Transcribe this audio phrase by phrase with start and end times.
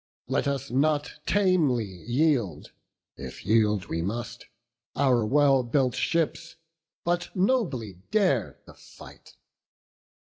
[0.27, 2.71] Let us not tamely yield,
[3.17, 4.47] if yield we must,
[4.95, 6.55] Our well built ships,
[7.03, 9.35] but nobly dare the fight."